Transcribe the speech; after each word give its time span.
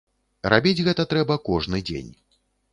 Рабіць 0.53 0.83
гэта 0.87 1.05
трэба 1.13 1.39
кожны 1.53 1.85
дзень. 1.93 2.13